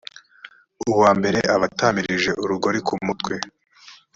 uwa 0.91 1.11
mbere 1.19 1.39
aba 1.53 1.65
atamirije 1.71 2.31
urugori 2.43 2.79
ku 2.87 2.93
mutwe 3.05 3.33